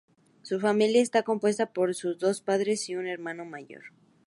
Su 0.41 0.59
familia 0.59 0.99
está 0.99 1.21
compuesta 1.21 1.73
por 1.73 1.93
sus 1.93 2.17
dos 2.17 2.41
padres 2.41 2.89
y 2.89 2.95
un 2.95 3.05
hermano 3.05 3.45
mayor. 3.45 3.83